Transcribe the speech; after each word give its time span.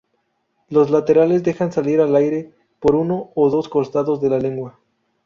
Las 0.69 0.89
laterales 0.89 1.43
dejan 1.43 1.71
salir 1.71 1.99
el 1.99 2.15
aire 2.15 2.55
por 2.79 2.95
uno 2.95 3.29
o 3.35 3.51
dos 3.51 3.69
costados 3.69 4.19
de 4.19 4.31
la 4.31 4.39
lengua. 4.39 4.79